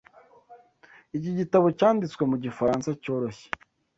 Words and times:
Iki 1.17 1.31
gitabo 1.39 1.67
cyanditswe 1.77 2.23
mu 2.31 2.37
gifaransa 2.43 2.89
cyoroshye. 3.03 3.47